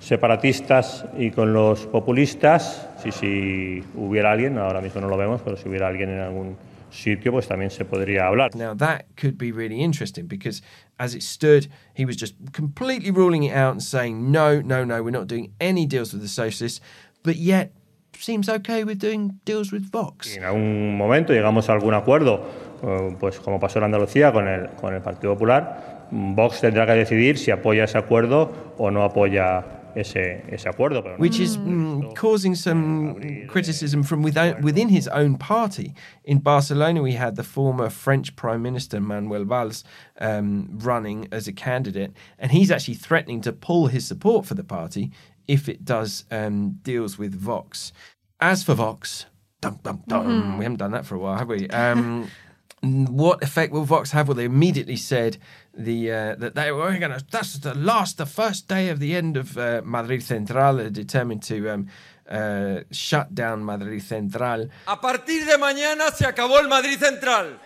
separatistas 0.00 1.04
y 1.16 1.30
con 1.30 1.52
los 1.52 1.86
populistas, 1.86 2.88
si, 3.02 3.12
si 3.12 3.84
hubiera 3.94 4.32
alguien, 4.32 4.58
ahora 4.58 4.80
mismo 4.80 5.00
no 5.00 5.08
lo 5.08 5.16
vemos, 5.16 5.42
pero 5.42 5.56
si 5.56 5.68
hubiera 5.68 5.86
alguien 5.86 6.10
en 6.10 6.20
algún 6.20 6.56
sitio, 6.90 7.32
pues 7.32 7.46
también 7.46 7.70
se 7.70 7.84
podría 7.84 8.26
hablar. 8.26 8.50
Now 8.54 8.74
that 8.76 9.04
could 9.16 9.36
be 9.38 9.52
really 9.52 9.80
interesting 9.82 10.26
because 10.26 10.62
as 10.98 11.14
it 11.14 11.22
stood, 11.22 11.68
he 11.94 12.04
was 12.04 12.16
just 12.16 12.34
completely 12.52 13.10
ruling 13.10 13.44
it 13.44 13.54
out 13.54 13.72
and 13.72 13.82
saying, 13.82 14.32
no, 14.32 14.60
no, 14.60 14.84
no, 14.84 15.02
we're 15.02 15.16
not 15.16 15.28
doing 15.28 15.52
any 15.60 15.86
deals 15.86 16.12
with 16.12 16.22
the 16.22 16.28
socialists, 16.28 16.80
but 17.22 17.36
yet 17.36 17.72
seems 18.18 18.48
okay 18.48 18.84
with 18.84 18.98
doing 18.98 19.38
deals 19.44 19.72
with 19.72 19.90
Vox. 19.90 20.34
Y 20.34 20.38
en 20.38 20.44
algún 20.44 20.96
momento 20.96 21.32
llegamos 21.32 21.68
a 21.68 21.74
algún 21.74 21.94
acuerdo, 21.94 22.44
eh, 22.82 23.16
pues 23.20 23.38
como 23.38 23.60
pasó 23.60 23.78
en 23.78 23.84
Andalucía 23.84 24.32
con 24.32 24.48
el, 24.48 24.68
con 24.70 24.94
el 24.94 25.02
Partido 25.02 25.34
Popular, 25.34 26.08
Vox 26.10 26.60
tendrá 26.60 26.86
que 26.86 26.92
decidir 26.92 27.38
si 27.38 27.50
apoya 27.50 27.84
ese 27.84 27.98
acuerdo 27.98 28.74
o 28.78 28.90
no 28.90 29.04
apoya 29.04 29.79
ese, 29.94 30.42
ese 30.48 30.64
acuerdo. 30.64 31.02
Pero 31.02 31.16
Which 31.16 31.40
is 31.40 31.56
mm, 31.56 32.14
causing 32.14 32.54
some 32.54 33.46
criticism 33.48 34.02
from 34.02 34.22
within, 34.22 34.60
within 34.62 34.88
his 34.88 35.08
own 35.08 35.36
party. 35.36 35.94
In 36.24 36.38
Barcelona, 36.38 37.02
we 37.02 37.12
had 37.12 37.36
the 37.36 37.42
former 37.42 37.90
French 37.90 38.34
Prime 38.36 38.62
Minister 38.62 39.00
Manuel 39.00 39.44
Valls 39.44 39.84
um, 40.20 40.68
running 40.82 41.28
as 41.32 41.48
a 41.48 41.52
candidate, 41.52 42.12
and 42.38 42.52
he's 42.52 42.70
actually 42.70 42.94
threatening 42.94 43.40
to 43.42 43.52
pull 43.52 43.88
his 43.88 44.06
support 44.06 44.46
for 44.46 44.54
the 44.54 44.64
party 44.64 45.10
if 45.46 45.68
it 45.68 45.84
does 45.84 46.24
um, 46.30 46.78
deals 46.82 47.18
with 47.18 47.34
Vox. 47.34 47.92
As 48.40 48.62
for 48.62 48.74
Vox, 48.74 49.26
dum, 49.60 49.80
dum, 49.82 50.02
dum, 50.06 50.26
mm-hmm. 50.26 50.58
we 50.58 50.64
haven't 50.64 50.78
done 50.78 50.92
that 50.92 51.04
for 51.04 51.16
a 51.16 51.18
while, 51.18 51.36
have 51.36 51.48
we? 51.48 51.68
Um, 51.70 52.30
what 52.82 53.42
effect 53.42 53.72
will 53.72 53.84
Vox 53.84 54.12
have? 54.12 54.28
Well, 54.28 54.36
they 54.36 54.44
immediately 54.44 54.96
said 54.96 55.36
the 55.74 56.10
uh, 56.10 56.34
that 56.36 56.54
they 56.54 56.72
were 56.72 56.98
going 56.98 57.12
to. 57.12 57.24
That's 57.30 57.54
the 57.58 57.74
last, 57.74 58.18
the 58.18 58.26
first 58.26 58.68
day 58.68 58.88
of 58.88 58.98
the 58.98 59.14
end 59.14 59.36
of 59.36 59.56
uh, 59.56 59.82
Madrid 59.84 60.22
Central. 60.22 60.76
They're 60.76 60.90
determined 60.90 61.42
to 61.44 61.68
um, 61.70 61.88
uh, 62.28 62.80
shut 62.90 63.34
down 63.34 63.64
Madrid 63.64 64.02
Central. 64.02 64.68
A 64.86 64.96
partir 64.96 65.44
de 65.44 65.58
mañana 65.58 66.10
se 66.10 66.26
acabó 66.26 66.58
el 66.58 66.68
Madrid 66.68 66.98
Central. 66.98 67.58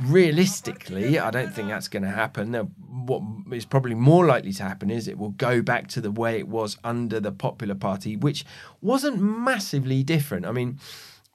Realistically, 0.00 1.20
I 1.20 1.30
don't 1.30 1.54
think 1.54 1.68
that's 1.68 1.86
going 1.88 2.02
to 2.02 2.10
happen. 2.10 2.50
Now, 2.50 2.64
what 2.64 3.22
is 3.52 3.64
probably 3.64 3.94
more 3.94 4.26
likely 4.26 4.52
to 4.54 4.62
happen 4.64 4.90
is 4.90 5.06
it 5.06 5.18
will 5.18 5.30
go 5.30 5.62
back 5.62 5.86
to 5.88 6.00
the 6.00 6.10
way 6.10 6.38
it 6.38 6.48
was 6.48 6.76
under 6.82 7.20
the 7.20 7.30
Popular 7.30 7.76
Party, 7.76 8.16
which 8.16 8.44
wasn't 8.82 9.20
massively 9.20 10.02
different. 10.02 10.46
I 10.46 10.52
mean 10.52 10.80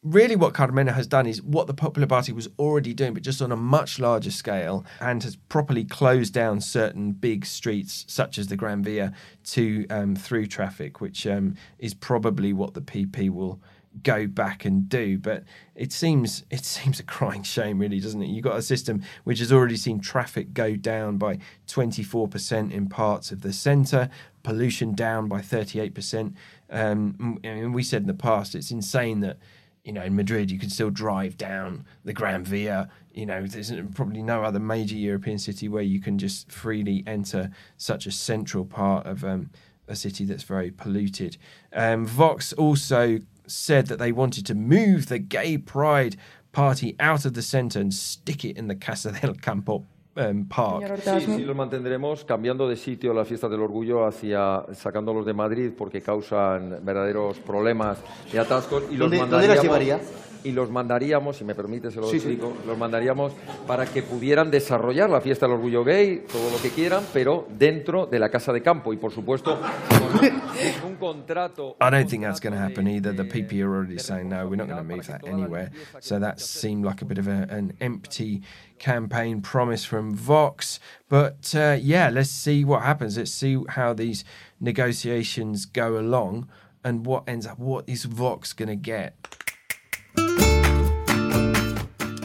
really 0.03 0.35
what 0.35 0.53
Carmena 0.53 0.93
has 0.93 1.07
done 1.07 1.25
is 1.25 1.41
what 1.41 1.67
the 1.67 1.73
Popular 1.73 2.07
Party 2.07 2.31
was 2.31 2.47
already 2.57 2.93
doing, 2.93 3.13
but 3.13 3.23
just 3.23 3.41
on 3.41 3.51
a 3.51 3.57
much 3.57 3.99
larger 3.99 4.31
scale, 4.31 4.85
and 5.01 5.21
has 5.23 5.35
properly 5.35 5.83
closed 5.83 6.33
down 6.33 6.61
certain 6.61 7.11
big 7.11 7.45
streets, 7.45 8.05
such 8.07 8.37
as 8.37 8.47
the 8.47 8.55
Gran 8.55 8.83
Via, 8.83 9.13
to 9.43 9.85
um, 9.89 10.15
through 10.15 10.47
traffic, 10.47 11.01
which 11.01 11.27
um, 11.27 11.55
is 11.77 11.93
probably 11.93 12.53
what 12.53 12.73
the 12.73 12.81
PP 12.81 13.29
will 13.29 13.59
go 14.03 14.27
back 14.27 14.65
and 14.65 14.87
do. 14.87 15.17
But 15.17 15.43
it 15.75 15.91
seems 15.91 16.43
it 16.49 16.63
seems 16.65 16.99
a 16.99 17.03
crying 17.03 17.43
shame, 17.43 17.79
really, 17.79 17.99
doesn't 17.99 18.21
it? 18.21 18.27
You've 18.27 18.43
got 18.43 18.57
a 18.57 18.61
system 18.61 19.03
which 19.23 19.39
has 19.39 19.51
already 19.51 19.77
seen 19.77 19.99
traffic 19.99 20.53
go 20.53 20.75
down 20.75 21.17
by 21.17 21.39
24% 21.67 22.71
in 22.71 22.87
parts 22.87 23.31
of 23.31 23.41
the 23.41 23.53
centre, 23.53 24.09
pollution 24.43 24.93
down 24.93 25.27
by 25.27 25.41
38%. 25.41 26.33
Um, 26.69 27.39
mean, 27.43 27.73
we 27.73 27.83
said 27.83 28.03
in 28.03 28.07
the 28.07 28.13
past, 28.13 28.55
it's 28.55 28.71
insane 28.71 29.21
that 29.21 29.37
you 29.89 29.93
know, 29.93 30.03
in 30.03 30.15
Madrid, 30.15 30.51
you 30.51 30.60
can 30.60 30.69
still 30.69 30.91
drive 30.91 31.36
down 31.36 31.84
the 32.05 32.13
Gran 32.13 32.43
Via. 32.43 32.89
You 33.12 33.25
know, 33.25 33.48
there's 33.48 33.74
probably 33.96 34.22
no 34.22 34.43
other 34.43 34.60
major 34.60 34.96
European 34.96 35.39
city 35.39 35.67
where 35.67 35.81
you 35.81 36.00
can 36.00 36.19
just 36.19 36.51
freely 36.51 37.03
enter 37.08 37.50
such 37.75 38.05
a 38.05 38.12
central 38.12 38.65
part 38.65 39.08
of 39.08 39.24
um, 39.24 39.50
a 39.88 39.96
city 39.96 40.25
that's 40.25 40.43
very 40.43 40.69
polluted. 40.69 41.38
Um, 41.74 42.05
Vox 42.05 42.53
also 42.53 43.17
said 43.48 43.88
that 43.88 43.98
they 43.98 44.12
wanted 44.12 44.46
to 44.46 44.53
move 44.53 45.08
the 45.08 45.17
gay 45.17 45.58
pride 45.58 46.17
party 46.51 46.96
out 47.00 47.25
of 47.25 47.34
the 47.34 47.41
centre 47.41 47.79
and 47.79 47.91
stick 47.91 48.46
it 48.46 48.58
in 48.58 48.67
the 48.67 48.75
Casa 48.75 49.12
del 49.12 49.34
Campo 49.34 49.88
Park. 50.13 50.99
Sí, 51.01 51.21
sí, 51.21 51.43
los 51.45 51.55
mantendremos 51.55 52.25
cambiando 52.25 52.67
de 52.67 52.75
sitio 52.75 53.13
la 53.13 53.23
fiesta 53.25 53.47
del 53.47 53.61
orgullo 53.61 54.05
hacia 54.05 54.65
sacándolos 54.73 55.25
de 55.25 55.33
Madrid 55.33 55.71
porque 55.77 56.01
causan 56.01 56.79
verdaderos 56.83 57.39
problemas 57.39 57.99
y 58.33 58.37
atascos 58.37 58.83
y 58.91 58.95
los 58.97 59.09
¿Dónde, 59.09 59.17
¿Dónde 59.27 59.47
las 59.47 59.61
llevaría? 59.61 59.99
y 60.41 60.51
los 60.53 60.69
mandaríamos, 60.71 61.35
si 61.35 61.43
me 61.43 61.53
permite, 61.53 61.91
se 61.91 61.99
lo 61.99 62.07
Sí, 62.07 62.19
sí. 62.19 62.27
explico, 62.29 62.53
los 62.65 62.77
mandaríamos 62.77 63.33
para 63.67 63.85
que 63.85 64.01
pudieran 64.03 64.49
desarrollar 64.49 65.09
la 65.09 65.19
fiesta 65.19 65.45
del 65.45 65.55
orgullo 65.55 65.83
gay, 65.83 66.23
todo 66.31 66.49
lo 66.49 66.61
que 66.61 66.69
quieran, 66.69 67.03
pero 67.13 67.45
dentro 67.57 68.05
de 68.05 68.19
la 68.19 68.29
casa 68.29 68.53
de 68.53 68.61
campo 68.61 68.93
y, 68.93 68.97
por 68.97 69.11
supuesto, 69.11 69.57
con 69.59 70.29
un 70.88 70.88
contrato. 70.88 70.88
I 71.81 71.89
don't 71.89 72.09
think 72.09 72.23
that's 72.23 72.39
going 72.39 72.53
to 72.53 72.59
happen 72.59 72.87
either. 72.87 73.11
The 73.11 73.23
PP 73.23 73.63
are 73.63 73.73
already 73.73 73.97
saying 73.97 74.29
no, 74.29 74.47
we're 74.47 74.55
not 74.55 74.67
going 74.67 74.77
to 74.77 74.95
move 74.95 75.07
that 75.07 75.25
anywhere. 75.27 75.71
So 75.99 76.19
that 76.19 76.39
seemed 76.39 76.85
like 76.85 77.01
a 77.01 77.05
bit 77.05 77.17
of 77.17 77.27
a, 77.27 77.47
an 77.49 77.73
empty 77.81 78.41
campaign 78.77 79.41
promise 79.41 79.85
from 79.85 80.13
Vox. 80.15 80.79
But 81.07 81.53
uh, 81.55 81.77
yeah, 81.79 82.09
let's 82.09 82.29
see 82.29 82.63
what 82.63 82.83
happens. 82.83 83.17
Let's 83.17 83.31
see 83.31 83.57
how 83.69 83.93
these 83.93 84.23
negotiations 84.59 85.65
go 85.65 85.97
along 85.99 86.49
and 86.83 87.05
what 87.05 87.23
ends 87.27 87.45
up. 87.45 87.59
What 87.59 87.87
is 87.87 88.05
Vox 88.05 88.53
going 88.53 88.69
to 88.69 88.75
get? 88.75 89.15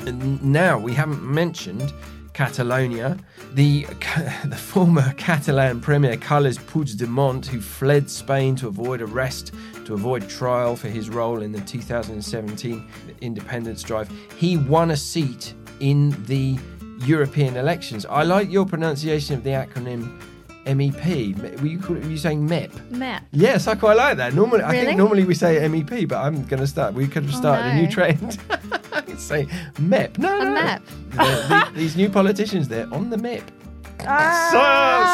And 0.06 0.44
now 0.44 0.78
we 0.78 0.92
haven't 0.92 1.22
mentioned 1.22 1.92
Catalonia. 2.34 3.16
The 3.54 3.84
the 4.44 4.56
former 4.56 5.14
Catalan 5.16 5.80
premier 5.80 6.16
Carles 6.16 6.58
Puigdemont, 6.58 7.46
who 7.46 7.60
fled 7.60 8.10
Spain 8.10 8.56
to 8.56 8.68
avoid 8.68 9.00
arrest, 9.00 9.52
to 9.86 9.94
avoid 9.94 10.28
trial 10.28 10.76
for 10.76 10.88
his 10.88 11.08
role 11.08 11.40
in 11.40 11.52
the 11.52 11.60
2017 11.62 12.86
independence 13.22 13.82
drive, 13.82 14.10
he 14.36 14.56
won 14.56 14.90
a 14.90 14.96
seat 14.96 15.54
in 15.80 16.10
the 16.26 16.58
European 16.98 17.56
elections. 17.56 18.04
I 18.06 18.22
like 18.24 18.50
your 18.50 18.66
pronunciation 18.66 19.34
of 19.36 19.44
the 19.44 19.50
acronym 19.50 20.20
MEP. 20.66 21.61
Were 21.61 21.66
you, 21.66 21.78
were 21.78 21.99
you 22.11 22.16
saying 22.16 22.49
MEP? 22.49 22.90
Map. 22.90 23.25
Yes, 23.33 23.66
I 23.66 23.75
quite 23.75 23.97
like 23.97 24.16
that. 24.16 24.35
Normally, 24.35 24.62
I 24.64 24.85
think 24.85 24.97
normally 24.99 25.25
we 25.25 25.35
say 25.35 25.56
MEP, 25.68 26.09
but 26.09 26.18
I'm 26.18 26.44
going 26.44 26.61
to 26.61 26.66
start. 26.66 26.94
We 26.94 27.06
could 27.06 27.25
have 27.25 27.35
Oh, 27.35 27.38
started 27.38 27.66
a 27.73 27.75
new 27.75 27.83
no. 27.85 27.90
trend. 27.90 28.33
say 29.21 29.47
MEP. 29.78 30.18
No, 30.18 30.40
A 30.40 30.44
no. 30.44 30.54
map. 30.54 30.83
The- 31.11 31.16
the- 31.73 31.78
these 31.78 31.97
new 31.97 32.09
politicians, 32.09 32.68
they're 32.68 32.92
on 32.92 33.11
the 33.11 33.16
MEP. 33.16 33.42
Ah. 34.06 34.49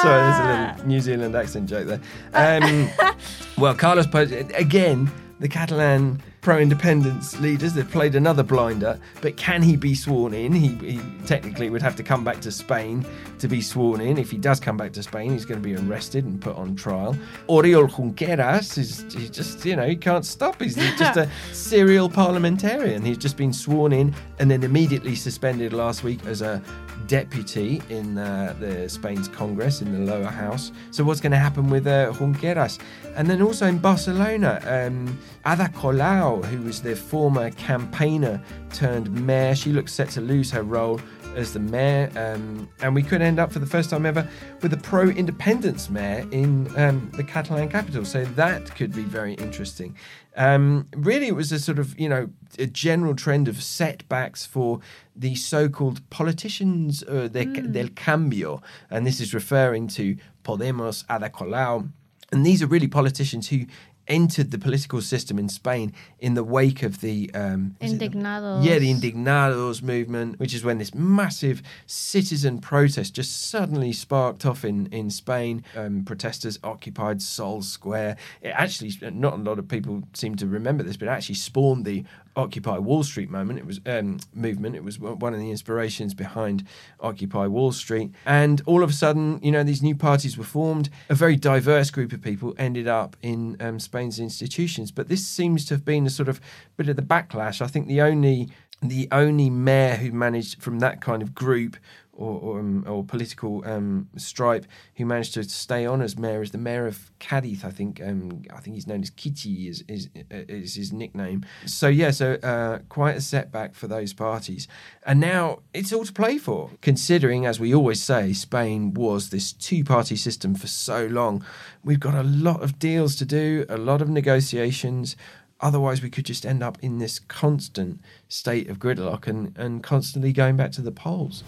So, 0.02 0.09
sorry, 0.09 0.21
there's 0.23 0.38
a 0.40 0.75
little 0.76 0.87
New 0.88 1.00
Zealand 1.00 1.37
accent 1.37 1.69
joke 1.69 1.87
there. 1.87 2.00
Um, 2.35 2.88
well, 3.59 3.75
Carlos 3.75 4.07
Puig, 4.07 4.57
again, 4.59 5.11
the 5.38 5.49
Catalan 5.49 6.21
pro-independence 6.40 7.38
leaders, 7.40 7.75
they've 7.75 7.90
played 7.90 8.14
another 8.14 8.42
blinder, 8.42 8.99
but 9.20 9.37
can 9.37 9.62
he 9.62 9.76
be 9.76 9.94
sworn 9.94 10.32
in? 10.32 10.52
He, 10.52 10.68
he 10.76 11.00
technically 11.26 11.68
would 11.68 11.82
have 11.82 11.97
to 11.97 12.02
come 12.02 12.25
back 12.25 12.40
to 12.40 12.50
Spain 12.50 13.04
to 13.38 13.49
be 13.49 13.61
sworn 13.61 14.00
in. 14.00 14.16
If 14.16 14.30
he 14.30 14.38
does 14.38 14.59
come 14.59 14.76
back 14.76 14.92
to 14.94 15.02
Spain, 15.02 15.32
he's 15.32 15.44
going 15.44 15.62
to 15.62 15.64
be 15.66 15.76
arrested 15.76 16.25
and 16.25 16.40
put 16.40 16.56
on 16.56 16.76
trial. 16.76 17.16
Oriol 17.49 17.90
Junqueras 17.90 18.78
is 18.78 19.04
he's 19.12 19.30
just, 19.30 19.64
you 19.64 19.76
know, 19.76 19.87
he 19.87 19.97
can't 19.97 20.25
stop. 20.25 20.61
He's 20.62 20.76
just 20.99 21.16
a 21.16 21.28
serial 21.52 22.09
parliamentarian. 22.09 23.04
He's 23.04 23.18
just 23.18 23.37
been 23.37 23.52
sworn 23.52 23.92
in 23.92 24.14
and 24.38 24.50
then 24.50 24.62
immediately 24.62 25.14
suspended 25.16 25.73
last 25.73 26.02
week 26.04 26.25
as 26.25 26.40
a 26.40 26.62
deputy 27.06 27.82
in 27.88 28.18
uh, 28.18 28.54
the 28.61 28.88
Spain's 28.88 29.28
Congress 29.28 29.82
in 29.82 29.92
the 29.92 30.12
lower 30.12 30.30
house. 30.30 30.73
So 30.90 31.02
what's 31.04 31.20
going 31.20 31.32
to 31.32 31.38
happen 31.38 31.68
with 31.68 31.87
uh, 31.87 32.12
Junqueras? 32.12 32.78
And 33.16 33.28
then 33.28 33.42
also 33.42 33.66
in 33.66 33.78
Barcelona, 33.78 34.61
um, 34.64 35.18
Ada 35.47 35.68
Colau, 35.75 36.29
who 36.37 36.62
was 36.62 36.82
the 36.82 36.94
former 36.94 37.50
campaigner 37.50 38.42
turned 38.72 39.10
mayor, 39.10 39.54
she 39.54 39.72
looks 39.72 39.92
set 39.92 40.10
to 40.10 40.20
lose 40.20 40.50
her 40.50 40.62
role 40.62 41.00
as 41.37 41.52
the 41.52 41.60
mayor, 41.60 42.10
um, 42.16 42.68
and 42.80 42.94
we 42.94 43.02
could 43.02 43.22
end 43.22 43.38
up 43.38 43.52
for 43.52 43.58
the 43.58 43.66
first 43.66 43.90
time 43.90 44.04
ever 44.04 44.28
with 44.62 44.72
a 44.72 44.76
pro-independence 44.76 45.88
mayor 45.90 46.26
in 46.32 46.72
um, 46.76 47.10
the 47.14 47.25
Catalan 47.25 47.68
capital. 47.68 48.04
So 48.04 48.25
that 48.25 48.75
could 48.75 48.94
be 48.94 49.02
very 49.02 49.34
interesting. 49.34 49.96
Um, 50.37 50.88
really, 50.96 51.28
it 51.28 51.34
was 51.34 51.52
a 51.52 51.58
sort 51.58 51.78
of 51.78 51.99
you 51.99 52.08
know 52.08 52.30
a 52.58 52.66
general 52.66 53.14
trend 53.14 53.49
of 53.49 53.62
setbacks 53.62 54.46
for 54.46 54.80
the 55.14 55.34
so-called 55.34 56.08
politicians 56.10 57.02
uh, 57.04 57.28
de, 57.28 57.44
del 57.44 57.88
cambio, 57.88 58.62
and 58.90 59.06
this 59.06 59.20
is 59.20 59.34
referring 59.34 59.88
to 59.88 60.16
Podemos, 60.44 61.04
Ada 61.10 61.30
Colau, 61.30 61.90
and 62.32 62.46
these 62.46 62.62
are 62.62 62.66
really 62.66 62.88
politicians 62.88 63.49
who 63.49 63.66
entered 64.10 64.50
the 64.50 64.58
political 64.58 65.00
system 65.00 65.38
in 65.38 65.48
Spain 65.48 65.94
in 66.18 66.34
the 66.34 66.44
wake 66.44 66.82
of 66.82 67.00
the 67.00 67.30
um, 67.32 67.76
it 67.80 67.98
the- 67.98 68.08
Indignados. 68.08 68.64
yeah, 68.64 68.78
the 68.78 68.92
Indignados 68.92 69.82
movement, 69.82 70.38
which 70.38 70.52
is 70.52 70.62
when 70.64 70.76
this 70.78 70.92
massive 70.94 71.62
citizen 71.86 72.58
protest 72.58 73.14
just 73.14 73.48
suddenly 73.48 73.92
sparked 73.92 74.44
off 74.44 74.64
in 74.64 74.86
in 74.86 75.08
Spain. 75.10 75.64
Um, 75.76 76.04
protesters 76.04 76.58
occupied 76.62 77.22
Sol 77.22 77.62
Square. 77.62 78.16
It 78.42 78.48
actually, 78.48 78.92
not 79.12 79.34
a 79.34 79.36
lot 79.36 79.58
of 79.58 79.68
people 79.68 80.02
seem 80.12 80.34
to 80.36 80.46
remember 80.46 80.82
this, 80.82 80.96
but 80.96 81.08
it 81.08 81.12
actually 81.12 81.36
spawned 81.36 81.84
the 81.84 82.04
Occupy 82.40 82.78
Wall 82.78 83.02
Street 83.02 83.30
moment. 83.30 83.59
It 83.59 83.66
was 83.66 83.80
um, 83.87 84.18
movement. 84.35 84.76
It 84.76 84.85
was 84.85 84.99
one 84.99 85.32
of 85.35 85.40
the 85.40 85.50
inspirations 85.50 86.14
behind 86.14 86.66
Occupy 87.00 87.47
Wall 87.47 87.73
Street. 87.73 88.10
And 88.25 88.62
all 88.67 88.82
of 88.82 88.91
a 88.91 88.93
sudden, 88.93 89.41
you 89.43 89.52
know, 89.52 89.62
these 89.62 89.82
new 89.82 89.95
parties 89.95 90.36
were 90.36 90.45
formed. 90.45 90.91
A 91.08 91.14
very 91.14 91.36
diverse 91.36 91.91
group 91.91 92.12
of 92.12 92.23
people 92.23 92.54
ended 92.58 92.88
up 92.88 93.17
in 93.23 93.56
um, 93.60 93.78
Spain's 93.78 94.19
institutions. 94.19 94.91
But 94.91 95.08
this 95.08 95.26
seems 95.26 95.64
to 95.67 95.75
have 95.75 95.84
been 95.84 96.06
a 96.06 96.10
sort 96.10 96.28
of 96.28 96.41
bit 96.76 96.88
of 96.88 96.97
the 96.97 97.02
backlash. 97.02 97.60
I 97.60 97.67
think 97.67 97.86
the 97.86 98.00
only 98.00 98.49
the 98.82 99.08
only 99.12 99.50
mayor 99.50 99.97
who 99.97 100.10
managed 100.10 100.62
from 100.62 100.78
that 100.78 101.02
kind 101.02 101.23
of 101.23 101.34
group 101.34 101.76
or 102.21 102.39
or, 102.41 102.61
um, 102.61 102.85
or 102.87 103.02
political 103.04 103.63
um, 103.67 104.09
stripe 104.17 104.67
who 104.97 105.06
managed 105.06 105.35
to 105.35 105.45
stay 105.45 105.87
on 105.87 106.02
as 106.02 106.19
mayor 106.19 106.43
is 106.43 106.50
the 106.50 106.59
mayor 106.59 106.87
of 106.87 107.11
Cadiz. 107.19 107.65
I 107.65 107.71
think 107.71 108.00
um, 108.00 108.43
I 108.52 108.61
think 108.61 108.75
he's 108.75 108.87
known 108.87 109.02
as 109.02 109.11
Kichi 109.11 109.69
is 109.69 109.83
is, 109.89 110.09
is 110.30 110.75
his 110.75 110.93
nickname. 110.93 111.45
So 111.67 111.89
yeah, 111.89 112.11
so 112.11 112.35
uh, 112.35 112.78
quite 112.89 113.17
a 113.17 113.21
setback 113.21 113.75
for 113.75 113.89
those 113.89 114.13
parties. 114.13 114.69
And 115.06 115.19
now 115.19 115.61
it's 115.73 115.93
all 115.93 116.04
to 116.04 116.13
play 116.13 116.39
for, 116.39 116.71
considering, 116.83 117.47
as 117.47 117.59
we 117.59 117.75
always 117.75 118.02
say, 118.02 118.33
Spain 118.33 118.93
was 118.93 119.30
this 119.30 119.52
two-party 119.52 120.17
system 120.17 120.54
for 120.54 120.67
so 120.67 121.06
long. 121.06 121.45
We've 121.83 122.00
got 122.00 122.15
a 122.15 122.23
lot 122.23 122.63
of 122.63 122.78
deals 122.78 123.17
to 123.17 123.25
do, 123.25 123.65
a 123.69 123.78
lot 123.78 124.02
of 124.02 124.09
negotiations. 124.09 125.17
Otherwise, 125.61 126.02
we 126.02 126.11
could 126.11 126.25
just 126.25 126.47
end 126.47 126.63
up 126.63 126.78
in 126.80 126.99
this 126.99 127.19
constant 127.19 128.00
state 128.28 128.69
of 128.69 128.78
gridlock 128.78 129.26
and, 129.26 129.56
and 129.59 129.83
constantly 129.83 130.33
going 130.33 130.56
back 130.56 130.73
to 130.73 130.83
the 130.83 130.93
polls. 130.93 131.43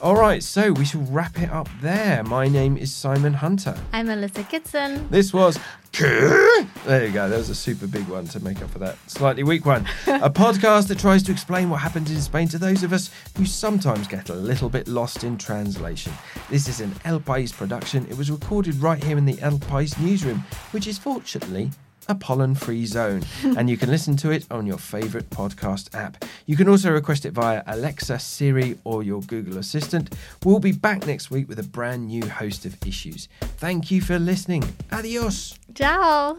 All 0.00 0.16
right, 0.16 0.42
so 0.42 0.72
we 0.72 0.84
shall 0.84 1.02
wrap 1.02 1.40
it 1.40 1.50
up 1.50 1.68
there. 1.80 2.22
My 2.24 2.46
name 2.48 2.76
is 2.76 2.92
Simon 2.92 3.32
Hunter. 3.32 3.78
I'm 3.92 4.06
Melissa 4.08 4.42
Kitson. 4.42 5.08
This 5.08 5.32
was. 5.32 5.58
There 5.98 7.06
you 7.06 7.12
go. 7.12 7.28
That 7.28 7.38
was 7.38 7.48
a 7.48 7.54
super 7.54 7.86
big 7.86 8.06
one 8.08 8.26
to 8.26 8.40
make 8.40 8.60
up 8.60 8.68
for 8.70 8.80
that 8.80 8.98
slightly 9.08 9.44
weak 9.44 9.64
one. 9.64 9.86
a 10.06 10.28
podcast 10.28 10.88
that 10.88 10.98
tries 10.98 11.22
to 11.22 11.32
explain 11.32 11.70
what 11.70 11.80
happened 11.80 12.10
in 12.10 12.20
Spain 12.20 12.48
to 12.48 12.58
those 12.58 12.82
of 12.82 12.92
us 12.92 13.10
who 13.36 13.46
sometimes 13.46 14.08
get 14.08 14.28
a 14.28 14.34
little 14.34 14.68
bit 14.68 14.88
lost 14.88 15.22
in 15.22 15.38
translation. 15.38 16.12
This 16.50 16.68
is 16.68 16.80
an 16.80 16.92
El 17.04 17.20
País 17.20 17.52
production. 17.52 18.06
It 18.10 18.18
was 18.18 18.30
recorded 18.30 18.74
right 18.76 19.02
here 19.02 19.16
in 19.16 19.24
the 19.24 19.40
El 19.40 19.58
País 19.58 19.98
newsroom, 20.00 20.44
which 20.72 20.88
is 20.88 20.98
fortunately 20.98 21.70
a 22.08 22.14
pollen 22.14 22.54
free 22.54 22.86
zone. 22.86 23.22
and 23.56 23.68
you 23.68 23.76
can 23.76 23.90
listen 23.90 24.16
to 24.18 24.30
it 24.30 24.46
on 24.50 24.66
your 24.66 24.78
favourite 24.78 25.28
podcast 25.30 25.94
app. 25.94 26.24
You 26.46 26.56
can 26.56 26.68
also 26.68 26.90
request 26.92 27.24
it 27.24 27.32
via 27.32 27.62
Alexa, 27.66 28.18
Siri, 28.18 28.78
or 28.84 29.02
your 29.02 29.20
Google 29.22 29.58
Assistant. 29.58 30.14
We'll 30.44 30.58
be 30.60 30.72
back 30.72 31.06
next 31.06 31.30
week 31.30 31.48
with 31.48 31.58
a 31.58 31.62
brand 31.64 32.06
new 32.08 32.26
host 32.28 32.64
of 32.66 32.76
issues. 32.86 33.28
Thank 33.58 33.90
you 33.90 34.00
for 34.00 34.18
listening. 34.18 34.64
Adios. 34.92 35.58
Ciao. 35.74 36.38